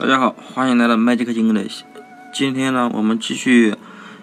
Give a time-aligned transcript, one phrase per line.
[0.00, 1.82] 大家好，欢迎来到 Magic English。
[2.32, 3.74] 今天呢，我们继续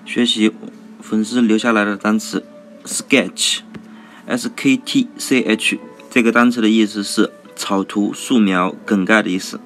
[0.06, 0.51] 学习
[1.00, 2.44] 粉丝留下来的单词
[2.83, 5.80] sketch，s k t c h
[6.10, 9.60] 这个单词的意思是草图、素描、梗概的意思。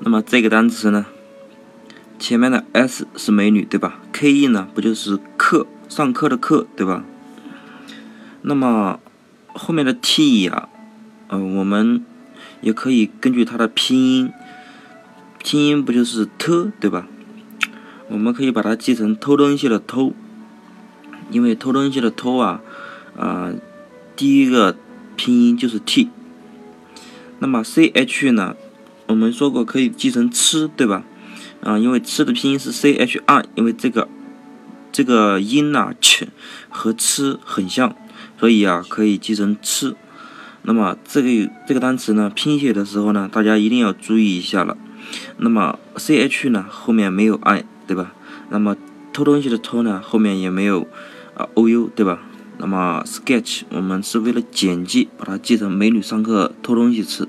[0.00, 1.06] 那么这个单词呢，
[2.18, 7.02] 前面的 s 是美女，对吧？k e 呢，不就是课上课的课，对吧？
[8.42, 9.00] 那么
[9.46, 10.68] 后面的 t 呀，
[11.30, 12.04] 嗯，我们
[12.60, 14.30] 也可以根据它的拼音。
[15.42, 17.08] 拼音不就是 t 对吧？
[18.08, 20.12] 我们可以把它记成偷东西的偷，
[21.30, 22.60] 因为偷东西的偷啊，
[23.16, 23.52] 啊，
[24.14, 24.76] 第一个
[25.16, 26.08] 拼音就是 t。
[27.38, 28.54] 那么 c h 呢？
[29.06, 31.04] 我们说过可以记成吃，对吧？
[31.62, 34.08] 啊，因为吃的拼音是 c h r，因为这个
[34.92, 36.26] 这个音呢 ch
[36.68, 37.96] 和吃很像，
[38.38, 39.96] 所以啊可以记成吃。
[40.62, 44.76] 那么这个这个单词呢，拼写的时候呢，大家一定要注意一下了。
[45.38, 48.12] 那么 c h 呢后面没有 i 对吧？
[48.50, 48.76] 那么
[49.12, 50.86] 偷东西的偷呢后面也没有
[51.34, 52.20] 啊 o u 对吧？
[52.58, 57.26] 那么 sketch 我们是为了简记，把它记成美女上课偷东西吃。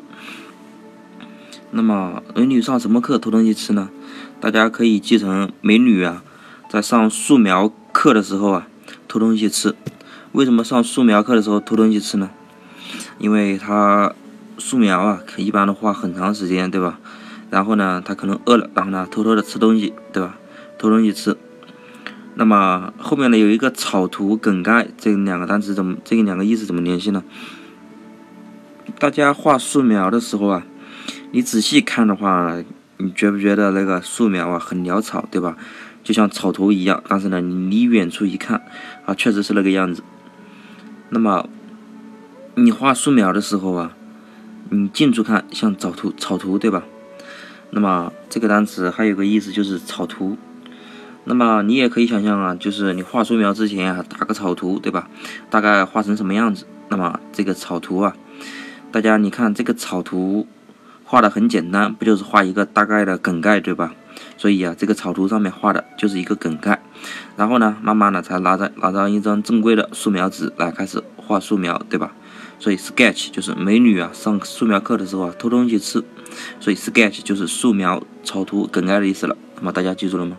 [1.72, 3.90] 那么美女上什么课偷东西吃呢？
[4.40, 6.24] 大家可以记成美女啊
[6.70, 8.68] 在上素描课的时候啊
[9.08, 9.76] 偷东西吃。
[10.34, 12.30] 为什么上素描课的时候偷东西吃呢？
[13.18, 14.14] 因为她
[14.58, 17.00] 素描啊一般都花很长时间对吧？
[17.52, 20.40] 然后呢，他可能饿了，然后呢，偷偷的吃东西，对吧？
[20.80, 21.38] 偷东西吃。
[22.36, 27.24] 那么后面呢，有一个草图梗概，这两个单词怎么，这两个意思怎么联系呢？
[28.98, 30.66] 大家画素描的时候啊，
[31.32, 32.56] 你仔细看的话，
[32.98, 35.58] 你觉不觉得那个素描啊很潦草，对吧？
[36.04, 37.04] 就像草图一样。
[37.10, 38.62] 但是呢，你离远处一看，
[39.06, 40.02] 啊，确实是那个样子。
[41.10, 41.50] 那么
[42.56, 43.92] 你画素描的时候啊，
[44.70, 46.84] 你近处看像草图，草图，对吧？
[47.72, 50.38] 那么这个单词还有个意思就是草图。
[51.24, 55.08] 那么你也可以想象啊，就是你画素描之前啊，打个草图，对吧？
[55.50, 56.66] 大概画成什么样子？
[56.90, 58.16] 那么这个草图啊，
[58.92, 60.48] 大家你看这个草图
[61.04, 63.94] 画的很简单，不就是画一个大概的梗概，对吧？
[64.38, 66.82] 所以啊，这个草图上面画的就是一个梗概。
[67.38, 72.14] 然后呢，慢慢的才拿着拿着一张正规的素描纸来开始画素描，对吧？
[72.60, 76.04] 所以 sketch 就是美女啊上素描课的时候啊偷东西吃，
[76.60, 79.36] 所以 sketch 就是素描草图梗概的意思了。
[79.58, 80.38] 那么大家记住了吗？